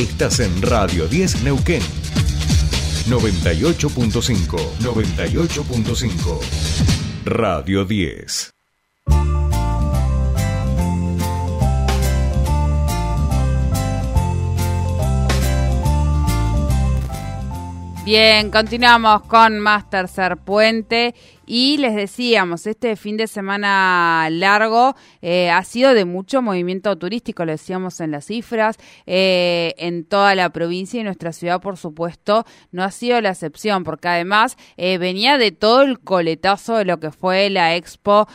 Estás 0.00 0.40
en 0.40 0.62
Radio 0.62 1.06
10 1.08 1.42
Neuquén. 1.42 1.82
98.5. 3.10 4.56
98.5. 4.80 6.40
Radio 7.26 7.84
10. 7.84 8.50
Bien, 18.06 18.50
continuamos 18.50 19.20
con 19.26 19.60
más 19.60 19.90
Tercer 19.90 20.38
Puente 20.38 21.14
y 21.52 21.78
les 21.78 21.96
decíamos, 21.96 22.64
este 22.68 22.94
fin 22.94 23.16
de 23.16 23.26
semana 23.26 24.28
largo 24.30 24.94
eh, 25.20 25.50
ha 25.50 25.64
sido 25.64 25.94
de 25.94 26.04
mucho 26.04 26.42
movimiento 26.42 26.96
turístico, 26.96 27.44
lo 27.44 27.50
decíamos 27.50 27.98
en 27.98 28.12
las 28.12 28.26
cifras, 28.26 28.76
eh, 29.04 29.74
en 29.76 30.04
toda 30.04 30.36
la 30.36 30.50
provincia 30.50 31.00
y 31.00 31.02
nuestra 31.02 31.32
ciudad, 31.32 31.60
por 31.60 31.76
supuesto, 31.76 32.46
no 32.70 32.84
ha 32.84 32.92
sido 32.92 33.20
la 33.20 33.30
excepción, 33.30 33.82
porque 33.82 34.06
además 34.06 34.56
eh, 34.76 34.98
venía 34.98 35.38
de 35.38 35.50
todo 35.50 35.82
el 35.82 35.98
coletazo 35.98 36.76
de 36.76 36.84
lo 36.84 37.00
que 37.00 37.10
fue 37.10 37.50
la 37.50 37.74
expo 37.74 38.28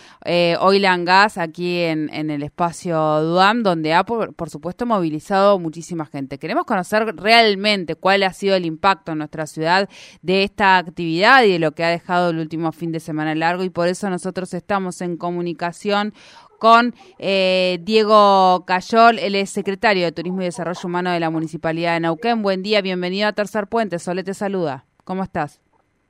Oil 0.60 0.86
and 0.86 1.08
Gas 1.08 1.38
aquí 1.38 1.84
en, 1.84 2.14
en 2.14 2.30
el 2.30 2.44
espacio 2.44 2.98
Duam, 3.22 3.64
donde 3.64 3.94
ha, 3.94 4.04
por, 4.04 4.36
por 4.36 4.50
supuesto, 4.50 4.86
movilizado 4.86 5.58
muchísima 5.58 6.06
gente. 6.06 6.38
Queremos 6.38 6.66
conocer 6.66 7.16
realmente 7.16 7.96
cuál 7.96 8.24
ha 8.24 8.34
sido 8.34 8.58
el 8.58 8.66
impacto 8.66 9.14
en 9.14 9.20
nuestra 9.20 9.48
ciudad 9.48 9.88
de 10.22 10.44
esta 10.44 10.76
actividad 10.76 11.46
y 11.46 11.54
de 11.54 11.60
lo 11.60 11.72
que 11.72 11.86
ha 11.86 11.90
dejado 11.90 12.32
el 12.32 12.40
último 12.40 12.74
fin 12.74 12.92
de 12.92 13.00
semana 13.00 13.05
largo 13.14 13.64
y 13.64 13.70
por 13.70 13.88
eso 13.88 14.10
nosotros 14.10 14.54
estamos 14.54 15.02
en 15.02 15.18
comunicación 15.18 16.14
con 16.60 16.94
eh, 17.20 17.80
Diego 17.82 18.64
Cayol, 18.66 19.20
él 19.20 19.36
es 19.36 19.50
secretario 19.50 20.06
de 20.06 20.12
Turismo 20.12 20.42
y 20.42 20.46
Desarrollo 20.46 20.80
Humano 20.86 21.12
de 21.12 21.20
la 21.20 21.30
Municipalidad 21.30 21.94
de 21.94 22.00
Neuquén. 22.00 22.42
Buen 22.42 22.64
día, 22.64 22.82
bienvenido 22.82 23.28
a 23.28 23.34
Tercer 23.34 23.68
Puente. 23.68 24.00
Sole 24.00 24.24
te 24.24 24.34
saluda. 24.34 24.86
¿Cómo 25.04 25.24
estás? 25.24 25.62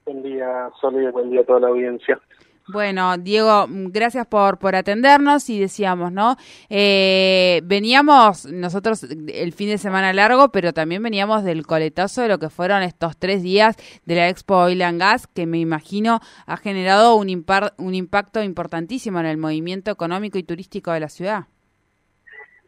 Buen 0.05 0.23
día, 0.23 0.69
Sole, 0.79 1.11
buen 1.11 1.31
día 1.31 1.41
a 1.41 1.43
toda 1.45 1.61
la 1.61 1.67
audiencia. 1.67 2.19
Bueno, 2.67 3.16
Diego, 3.19 3.67
gracias 3.69 4.25
por, 4.25 4.58
por 4.58 4.75
atendernos 4.75 5.52
y 5.52 5.59
decíamos, 5.59 6.11
¿no? 6.11 6.35
Eh, 6.67 7.61
veníamos 7.63 8.47
nosotros 8.47 9.03
el 9.03 9.53
fin 9.53 9.69
de 9.69 9.77
semana 9.77 10.11
largo, 10.13 10.49
pero 10.49 10.73
también 10.73 11.03
veníamos 11.03 11.43
del 11.43 11.67
coletazo 11.67 12.23
de 12.23 12.27
lo 12.27 12.39
que 12.39 12.49
fueron 12.49 12.81
estos 12.81 13.17
tres 13.17 13.43
días 13.43 13.75
de 14.05 14.16
la 14.16 14.30
Expo 14.30 14.58
Oil 14.58 14.81
and 14.81 14.99
Gas, 14.99 15.27
que 15.27 15.45
me 15.45 15.59
imagino 15.59 16.21
ha 16.47 16.58
generado 16.58 17.17
un, 17.17 17.45
un 17.77 17.93
impacto 17.93 18.41
importantísimo 18.41 19.19
en 19.19 19.27
el 19.27 19.38
movimiento 19.38 19.91
económico 19.91 20.39
y 20.39 20.43
turístico 20.43 20.91
de 20.91 21.02
la 21.02 21.09
ciudad. 21.09 21.43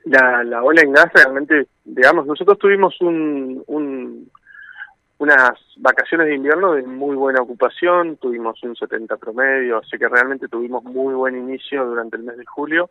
La, 0.06 0.44
la 0.44 0.62
Oil 0.62 0.80
and 0.80 0.96
Gas 0.96 1.12
realmente, 1.12 1.68
digamos, 1.84 2.28
nosotros 2.28 2.60
tuvimos 2.60 2.94
un 3.02 4.30
unas 5.20 5.60
vacaciones 5.78 6.28
de 6.28 6.36
invierno 6.36 6.74
de 6.74 6.84
muy 6.84 7.16
buena 7.16 7.42
ocupación, 7.42 8.18
tuvimos 8.18 8.62
un 8.64 8.76
70 8.76 9.18
promedio, 9.18 9.80
así 9.80 9.98
que 9.98 10.08
realmente 10.08 10.48
tuvimos 10.48 10.84
muy 10.84 11.16
buen 11.16 11.36
inicio 11.36 11.86
durante 11.86 12.18
el 12.18 12.24
mes 12.24 12.38
de 12.38 12.46
julio 12.46 12.90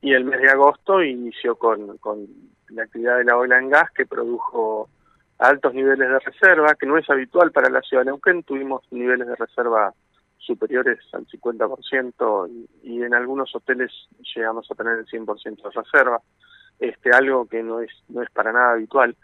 y 0.00 0.12
el 0.12 0.24
mes 0.24 0.40
de 0.40 0.50
agosto 0.50 1.02
inició 1.02 1.56
con, 1.56 1.98
con 1.98 2.26
la 2.68 2.84
actividad 2.84 3.18
de 3.18 3.24
la 3.24 3.36
oil 3.36 3.52
and 3.52 3.70
gas 3.70 3.90
que 3.90 4.06
produjo 4.06 4.88
altos 5.38 5.74
niveles 5.74 6.08
de 6.08 6.18
reserva, 6.20 6.74
que 6.78 6.86
no 6.86 6.96
es 6.96 7.08
habitual 7.10 7.50
para 7.50 7.68
la 7.68 7.80
ciudad 7.80 8.02
de 8.04 8.10
Neuquén, 8.10 8.42
tuvimos 8.44 8.82
niveles 8.92 9.26
de 9.26 9.34
reserva 9.34 9.92
superiores 10.38 10.98
al 11.12 11.26
50% 11.26 12.48
y, 12.48 12.92
y 12.92 13.02
en 13.02 13.12
algunos 13.12 13.54
hoteles 13.54 13.90
llegamos 14.34 14.70
a 14.70 14.74
tener 14.74 14.98
el 14.98 15.06
100% 15.06 15.62
de 15.62 15.70
reserva, 15.70 16.20
este 16.78 17.10
algo 17.10 17.46
que 17.46 17.62
no 17.62 17.80
es 17.80 17.90
no 18.08 18.22
es 18.22 18.30
para 18.30 18.52
nada 18.52 18.72
habitual 18.72 19.16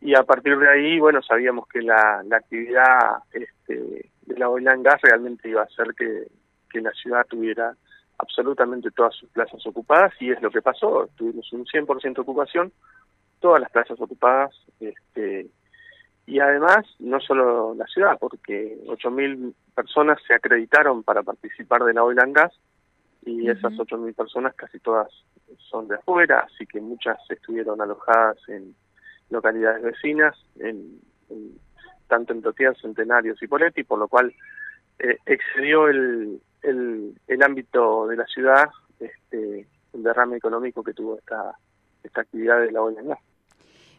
y 0.00 0.14
a 0.14 0.22
partir 0.22 0.58
de 0.58 0.68
ahí, 0.68 0.98
bueno, 0.98 1.22
sabíamos 1.22 1.66
que 1.68 1.82
la, 1.82 2.22
la 2.26 2.36
actividad 2.36 3.22
este, 3.32 4.10
de 4.22 4.38
la 4.38 4.48
oil 4.48 4.68
and 4.68 4.84
gas 4.84 5.00
realmente 5.02 5.48
iba 5.48 5.62
a 5.62 5.64
hacer 5.64 5.94
que, 5.96 6.26
que 6.70 6.80
la 6.80 6.92
ciudad 6.92 7.26
tuviera 7.26 7.74
absolutamente 8.18 8.90
todas 8.90 9.14
sus 9.14 9.28
plazas 9.30 9.64
ocupadas 9.66 10.12
y 10.20 10.30
es 10.30 10.40
lo 10.40 10.50
que 10.50 10.62
pasó, 10.62 11.08
tuvimos 11.16 11.52
un 11.52 11.64
100% 11.64 12.18
ocupación, 12.18 12.72
todas 13.40 13.60
las 13.60 13.70
plazas 13.70 14.00
ocupadas, 14.00 14.54
este, 14.80 15.48
y 16.26 16.40
además 16.40 16.86
no 16.98 17.20
solo 17.20 17.74
la 17.74 17.86
ciudad, 17.86 18.18
porque 18.18 18.78
8.000 18.86 19.54
personas 19.74 20.18
se 20.26 20.34
acreditaron 20.34 21.02
para 21.02 21.22
participar 21.22 21.84
de 21.84 21.94
la 21.94 22.04
oil 22.04 22.18
and 22.20 22.34
gas 22.34 22.52
y 23.24 23.48
esas 23.48 23.72
8.000 23.72 24.14
personas 24.14 24.54
casi 24.54 24.78
todas 24.78 25.08
son 25.70 25.88
de 25.88 25.96
afuera, 25.96 26.46
así 26.46 26.66
que 26.66 26.80
muchas 26.80 27.18
estuvieron 27.28 27.80
alojadas 27.80 28.38
en 28.48 28.74
localidades 29.30 29.82
vecinas, 29.82 30.36
en, 30.58 31.00
tanto 32.08 32.32
en 32.32 32.42
Totier, 32.42 32.76
Centenarios 32.80 33.42
y 33.42 33.46
Poletti, 33.46 33.84
por 33.84 33.98
lo 33.98 34.08
cual 34.08 34.34
eh, 34.98 35.18
excedió 35.26 35.88
el, 35.88 36.40
el, 36.62 37.14
el, 37.26 37.42
ámbito 37.42 38.06
de 38.06 38.16
la 38.16 38.26
ciudad 38.26 38.68
este, 39.00 39.66
el 39.92 40.02
derrame 40.02 40.36
económico 40.36 40.82
que 40.82 40.94
tuvo 40.94 41.18
esta, 41.18 41.56
esta 42.02 42.20
actividad 42.20 42.60
de 42.60 42.72
la 42.72 42.82
ONG. 42.82 43.16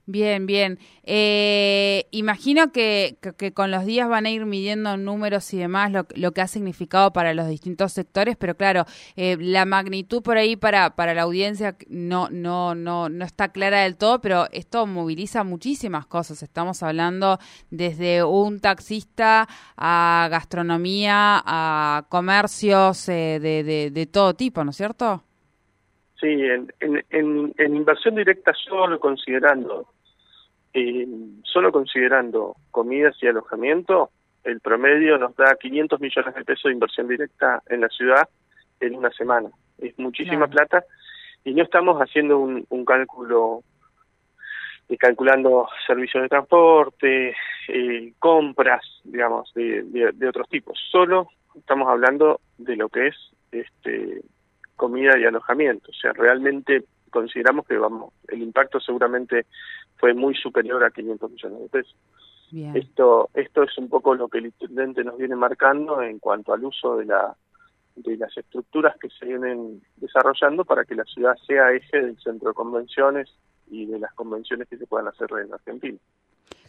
Bien, 0.09 0.45
bien. 0.45 0.79
Eh, 1.03 2.07
imagino 2.11 2.71
que, 2.71 3.17
con 3.53 3.71
los 3.71 3.85
días 3.85 4.07
van 4.07 4.25
a 4.25 4.29
ir 4.29 4.45
midiendo 4.45 4.95
números 4.95 5.53
y 5.53 5.57
demás 5.57 5.91
lo, 5.91 6.07
lo 6.15 6.31
que 6.31 6.39
ha 6.39 6.47
significado 6.47 7.11
para 7.11 7.33
los 7.33 7.49
distintos 7.49 7.91
sectores, 7.91 8.37
pero 8.37 8.55
claro, 8.55 8.85
eh, 9.17 9.35
la 9.37 9.65
magnitud 9.65 10.21
por 10.23 10.37
ahí 10.37 10.55
para, 10.55 10.95
para 10.95 11.13
la 11.13 11.23
audiencia 11.23 11.75
no, 11.89 12.29
no, 12.31 12.73
no, 12.73 13.09
no 13.09 13.25
está 13.25 13.51
clara 13.51 13.81
del 13.81 13.97
todo, 13.97 14.21
pero 14.21 14.45
esto 14.53 14.87
moviliza 14.87 15.43
muchísimas 15.43 16.05
cosas. 16.05 16.41
Estamos 16.41 16.83
hablando 16.83 17.37
desde 17.69 18.23
un 18.23 18.61
taxista 18.61 19.49
a 19.75 20.29
gastronomía, 20.31 21.43
a 21.45 22.05
comercios 22.07 23.09
eh, 23.09 23.39
de, 23.41 23.61
de, 23.65 23.91
de 23.91 24.05
todo 24.05 24.35
tipo, 24.35 24.63
¿no 24.63 24.69
es 24.69 24.77
cierto? 24.77 25.25
Sí, 26.19 26.27
en, 26.27 26.71
en, 26.79 27.53
en, 27.57 27.75
inversión 27.75 28.15
directa 28.15 28.51
solo 28.67 28.99
considerando 28.99 29.87
eh, 30.79 31.07
solo 31.43 31.71
considerando 31.71 32.55
comidas 32.69 33.15
y 33.19 33.27
alojamiento, 33.27 34.11
el 34.43 34.59
promedio 34.59 35.17
nos 35.17 35.35
da 35.35 35.55
500 35.59 35.99
millones 35.99 36.35
de 36.35 36.45
pesos 36.45 36.65
de 36.65 36.73
inversión 36.73 37.07
directa 37.07 37.63
en 37.67 37.81
la 37.81 37.89
ciudad 37.89 38.29
en 38.79 38.93
una 38.93 39.09
semana. 39.09 39.49
Es 39.79 39.97
muchísima 39.97 40.45
plata 40.45 40.83
y 41.43 41.55
no 41.55 41.63
estamos 41.63 41.97
haciendo 41.99 42.37
un, 42.37 42.63
un 42.69 42.85
cálculo 42.85 43.63
eh, 44.87 44.97
calculando 44.97 45.67
servicios 45.87 46.21
de 46.21 46.29
transporte, 46.29 47.35
eh, 47.69 48.13
compras, 48.19 48.85
digamos, 49.03 49.51
de, 49.55 49.81
de, 49.81 50.11
de, 50.13 50.27
otros 50.29 50.47
tipos. 50.47 50.79
Solo 50.91 51.29
estamos 51.55 51.89
hablando 51.89 52.39
de 52.59 52.75
lo 52.75 52.87
que 52.89 53.07
es 53.07 53.15
este 53.51 54.21
comida 54.75 55.17
y 55.17 55.25
alojamiento. 55.25 55.89
O 55.89 55.95
sea, 55.95 56.13
realmente 56.13 56.83
consideramos 57.09 57.65
que 57.65 57.77
vamos, 57.77 58.13
el 58.27 58.43
impacto 58.43 58.79
seguramente 58.79 59.47
fue 59.97 60.13
muy 60.13 60.35
superior 60.35 60.83
a 60.83 60.91
500 60.91 61.31
millones 61.31 61.59
de 61.61 61.69
pesos. 61.69 61.95
Esto, 62.75 63.29
esto 63.33 63.63
es 63.63 63.77
un 63.77 63.89
poco 63.89 64.15
lo 64.15 64.29
que 64.29 64.37
el 64.37 64.45
intendente 64.45 65.03
nos 65.03 65.17
viene 65.17 65.35
marcando 65.35 66.01
en 66.01 66.17
cuanto 66.19 66.53
al 66.53 66.63
uso 66.63 66.95
de 66.97 67.05
la 67.05 67.35
de 67.97 68.15
las 68.15 68.37
estructuras 68.37 68.95
que 68.99 69.09
se 69.09 69.25
vienen 69.25 69.81
desarrollando 69.95 70.63
para 70.63 70.85
que 70.85 70.93
la 70.93 71.03
ciudad 71.03 71.35
sea 71.47 71.71
eje 71.73 71.99
del 71.99 72.17
centro 72.19 72.49
de 72.49 72.53
convenciones 72.53 73.27
y 73.69 73.87
de 73.87 73.99
las 73.99 74.13
convenciones 74.13 74.67
que 74.67 74.77
se 74.77 74.85
puedan 74.85 75.07
hacer 75.07 75.27
en 75.43 75.51
Argentina. 75.51 75.97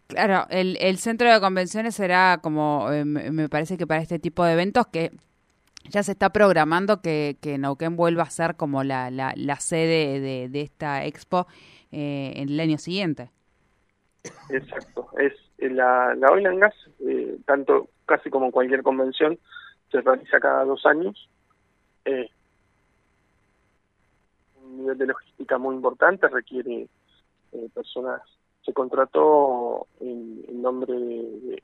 Claro, 0.07 0.47
el, 0.49 0.79
el 0.81 0.97
centro 0.97 1.31
de 1.31 1.39
convenciones 1.39 1.95
será 1.95 2.39
como, 2.43 2.91
eh, 2.91 3.05
me 3.05 3.49
parece 3.51 3.77
que 3.77 3.87
para 3.87 4.01
este 4.01 4.19
tipo 4.19 4.43
de 4.43 4.55
eventos 4.55 4.87
que 4.87 5.13
ya 5.91 6.03
se 6.03 6.13
está 6.13 6.31
programando 6.31 7.01
que, 7.01 7.37
que 7.41 7.59
Neuquén 7.59 7.97
vuelva 7.97 8.25
a 8.25 8.31
ser 8.31 8.57
como 8.57 8.85
la, 8.85 9.11
la, 9.11 9.33
la 9.37 9.57
sede 9.57 10.21
de, 10.21 10.49
de, 10.49 10.61
esta 10.61 11.05
expo 11.05 11.47
eh, 11.93 12.33
en 12.37 12.49
el 12.51 12.61
año 12.61 12.79
siguiente. 12.79 13.31
Exacto, 14.51 15.11
es 15.19 15.33
eh, 15.59 15.71
la, 15.71 16.15
la 16.15 16.29
Oil 16.31 16.47
eh, 17.01 17.39
tanto 17.47 17.89
casi 18.07 18.31
como 18.31 18.51
cualquier 18.51 18.83
convención, 18.83 19.39
se 19.91 20.01
realiza 20.01 20.41
cada 20.41 20.65
dos 20.65 20.85
años. 20.87 21.29
Eh, 22.05 22.29
un 24.63 24.79
nivel 24.79 24.99
de 24.99 25.07
logística 25.07 25.59
muy 25.59 25.75
importante, 25.75 26.29
requiere 26.29 26.89
personas 27.75 28.21
se 28.69 28.75
contrató 28.75 29.87
en, 29.99 30.45
en 30.47 30.61
nombre 30.61 30.93
de, 30.93 31.63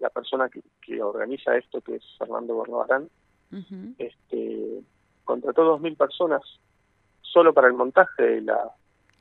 la 0.00 0.10
persona 0.10 0.50
que, 0.50 0.60
que, 0.82 1.02
organiza 1.02 1.56
esto, 1.56 1.80
que 1.80 1.96
es 1.96 2.04
Fernando 2.18 2.54
-huh. 3.56 3.94
este, 3.98 4.80
contrató 5.24 5.64
dos 5.64 5.80
mil 5.80 5.96
personas 5.96 6.42
solo 7.20 7.52
para 7.52 7.68
el 7.68 7.74
montaje 7.74 8.22
de 8.22 8.40
la 8.42 8.58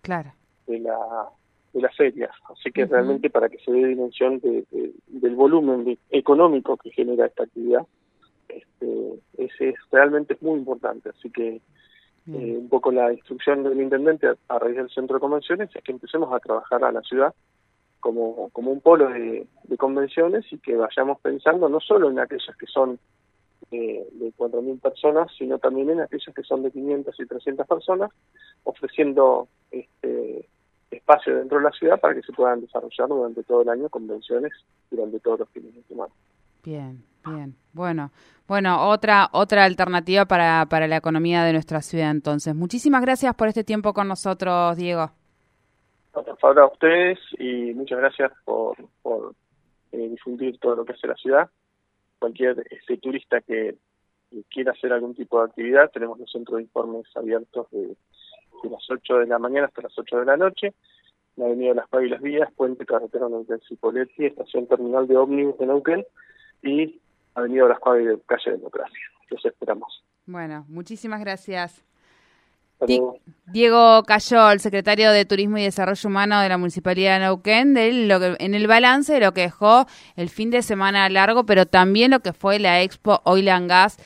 claro. 0.01 0.31
de 0.67 0.79
la 0.79 0.97
de 1.73 1.81
la 1.81 1.89
feria 1.89 2.29
así 2.49 2.71
que 2.71 2.83
uh 2.83 2.87
-huh. 2.87 2.91
realmente 2.91 3.29
para 3.29 3.47
que 3.49 3.59
se 3.59 3.71
dé 3.71 3.87
dimensión 3.87 4.39
de, 4.39 4.65
de, 4.71 4.91
del 5.07 5.35
volumen 5.35 5.85
de, 5.85 5.97
económico 6.09 6.77
que 6.77 6.91
genera 6.91 7.25
esta 7.25 7.43
actividad 7.43 7.85
este 8.49 8.89
ese 9.37 9.69
es 9.69 9.75
realmente 9.91 10.33
es 10.33 10.41
muy 10.41 10.57
importante 10.59 11.09
así 11.09 11.29
que 11.29 11.61
Eh, 12.27 12.55
un 12.55 12.69
poco 12.69 12.91
la 12.91 13.11
instrucción 13.11 13.63
del 13.63 13.81
intendente 13.81 14.27
a, 14.47 14.59
raíz 14.59 14.75
del 14.75 14.89
centro 14.91 15.15
de 15.15 15.21
convenciones 15.21 15.75
es 15.75 15.83
que 15.83 15.91
empecemos 15.91 16.31
a 16.31 16.39
trabajar 16.39 16.83
a 16.83 16.91
la 16.91 17.01
ciudad 17.01 17.33
como, 17.99 18.49
como 18.51 18.71
un 18.71 18.79
polo 18.79 19.09
de, 19.09 19.47
convenciones 19.77 20.45
y 20.51 20.59
que 20.59 20.75
vayamos 20.75 21.19
pensando 21.21 21.67
no 21.67 21.79
solo 21.79 22.11
en 22.11 22.19
aquellas 22.19 22.55
que 22.57 22.67
son 22.67 22.99
eh, 23.71 24.06
de 24.12 24.33
4.000 24.33 24.81
personas, 24.81 25.31
sino 25.38 25.57
también 25.57 25.89
en 25.91 26.01
aquellas 26.01 26.35
que 26.35 26.44
son 26.44 26.63
de 26.63 26.71
500 26.71 27.19
y 27.19 27.25
300 27.25 27.68
personas, 27.68 28.12
ofreciendo 28.63 29.47
este 29.71 30.50
espacio 30.91 31.38
dentro 31.38 31.57
de 31.57 31.63
la 31.63 31.71
ciudad 31.71 32.00
para 32.00 32.13
que 32.13 32.21
se 32.21 32.33
puedan 32.33 32.59
desarrollar 32.62 33.07
durante 33.07 33.44
todo 33.44 33.62
el 33.62 33.69
año 33.69 33.88
convenciones 33.89 34.51
durante 34.89 35.19
todos 35.21 35.39
los 35.39 35.50
fines 35.50 35.73
de 35.73 35.83
semana. 35.83 36.13
Bien, 36.63 37.03
bien. 37.25 37.56
Bueno, 37.71 38.12
bueno, 38.47 38.89
otra 38.89 39.29
otra 39.31 39.63
alternativa 39.63 40.25
para, 40.25 40.65
para 40.69 40.88
la 40.88 40.97
economía 40.97 41.44
de 41.44 41.53
nuestra 41.53 41.81
ciudad 41.81 42.12
entonces. 42.12 42.53
Muchísimas 42.53 43.01
gracias 43.01 43.33
por 43.35 43.47
este 43.47 43.63
tiempo 43.63 43.94
con 43.94 44.09
nosotros, 44.09 44.75
Diego. 44.75 45.12
por 46.12 46.38
favor 46.39 46.59
a 46.59 46.65
ustedes 46.67 47.19
y 47.39 47.74
muchas 47.74 48.00
gracias 48.00 48.31
por, 48.44 48.75
por 49.01 49.33
eh, 49.94 50.09
difundir 50.09 50.59
todo 50.59 50.75
lo 50.75 50.85
que 50.85 50.94
hace 50.94 51.07
la 51.07 51.15
ciudad. 51.15 51.50
Cualquier 52.21 52.63
este, 52.69 52.97
turista 52.97 53.41
que, 53.41 53.75
quiera 54.50 54.71
hacer 54.71 54.94
algún 54.94 55.13
tipo 55.13 55.39
de 55.39 55.50
actividad, 55.50 55.91
tenemos 55.91 56.18
los 56.18 56.31
centros 56.31 56.57
de 56.57 56.63
informes 56.63 57.06
abiertos 57.15 57.68
de, 57.71 57.88
de 57.88 58.69
las 58.69 58.89
8 58.89 59.18
de 59.18 59.25
la 59.25 59.39
mañana 59.39 59.68
hasta 59.68 59.81
las 59.81 59.97
8 59.97 60.19
de 60.19 60.25
la 60.25 60.38
noche 60.38 60.73
la 61.35 61.45
Avenida 61.45 61.69
de 61.69 61.75
las 61.75 61.89
Páginas 61.89 62.21
Vías, 62.21 62.51
Puente 62.56 62.85
Carretera 62.85 63.29
Neuquén 63.29 63.59
Cipoletti, 63.68 64.25
Estación 64.25 64.68
Terminal 64.68 65.07
de 65.07 65.18
Ómnibus 65.18 65.57
de 65.57 65.65
Neuquén 65.65 66.06
y 66.62 67.00
Avenida 67.35 67.63
de 67.63 67.69
las 67.69 67.79
Páginas 67.79 68.18
de 68.18 68.21
Calle 68.25 68.51
Democracia. 68.51 69.00
Los 69.29 69.45
esperamos. 69.45 70.03
Bueno, 70.25 70.65
muchísimas 70.67 71.21
gracias. 71.21 71.83
Diego 73.51 74.03
Cayol, 74.03 74.61
secretario 74.61 75.11
de 75.11 75.25
Turismo 75.25 75.57
y 75.57 75.63
Desarrollo 75.63 76.07
Humano 76.07 76.39
de 76.39 76.47
la 76.47 76.57
Municipalidad 76.57 77.15
de 77.15 77.25
Neuquén, 77.25 77.73
de 77.73 77.91
lo 77.91 78.19
que, 78.19 78.37
en 78.39 78.55
el 78.55 78.65
balance 78.65 79.13
de 79.13 79.19
lo 79.19 79.33
que 79.33 79.41
dejó 79.41 79.87
el 80.15 80.29
fin 80.29 80.51
de 80.51 80.61
semana 80.61 81.09
largo, 81.09 81.45
pero 81.45 81.65
también 81.65 82.11
lo 82.11 82.21
que 82.21 82.31
fue 82.31 82.59
la 82.59 82.81
Expo 82.81 83.19
Oil 83.25 83.49
and 83.49 83.69
Gas 83.69 83.97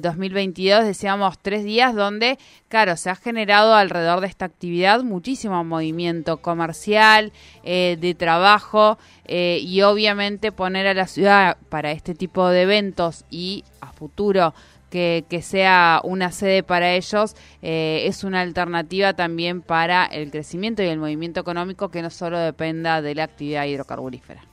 2022, 0.00 0.82
eh, 0.82 0.86
decíamos 0.86 1.38
tres 1.38 1.62
días, 1.62 1.94
donde, 1.94 2.36
claro, 2.68 2.96
se 2.96 3.10
ha 3.10 3.14
generado 3.14 3.74
alrededor 3.74 4.20
de 4.20 4.26
esta 4.26 4.44
actividad 4.44 5.04
muchísimo 5.04 5.62
movimiento 5.62 6.38
comercial, 6.38 7.32
eh, 7.62 7.96
de 8.00 8.14
trabajo 8.14 8.98
eh, 9.26 9.60
y 9.62 9.82
obviamente 9.82 10.50
poner 10.50 10.88
a 10.88 10.94
la 10.94 11.06
ciudad 11.06 11.58
para 11.68 11.92
este 11.92 12.14
tipo 12.14 12.48
de 12.48 12.62
eventos 12.62 13.24
y 13.30 13.62
a 13.80 13.92
futuro 13.92 14.52
que, 14.94 15.42
sea 15.42 16.00
una 16.04 16.30
sede 16.30 16.62
para 16.62 16.92
ellos 16.92 17.34
eh, 17.62 18.04
es 18.06 18.22
una 18.22 18.42
alternativa 18.42 19.12
también 19.14 19.60
para 19.60 20.06
el 20.06 20.30
crecimiento 20.30 20.82
y 20.82 20.86
el 20.86 20.98
movimiento 20.98 21.40
económico 21.40 21.88
que 21.88 22.00
no 22.00 22.10
solo 22.10 22.38
dependa 22.38 23.02
de 23.02 23.16
la 23.16 23.24
actividad 23.24 23.64
hidrocarburífera. 23.64 24.44